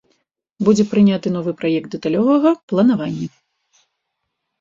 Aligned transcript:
Будзе 0.67 0.83
прыняты 0.93 1.27
новы 1.35 1.51
праект 1.59 1.89
дэталёвага 1.97 2.53
планавання. 2.73 3.29